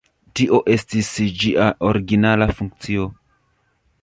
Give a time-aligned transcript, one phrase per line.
[0.37, 1.11] Tio estis
[1.43, 3.07] ĝia originala funkcio.